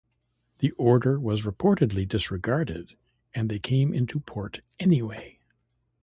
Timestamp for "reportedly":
1.43-2.07